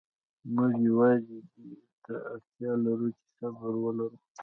[0.53, 1.69] موږ یوازې دې
[2.03, 4.17] ته اړتیا لرو چې صبر ولرو.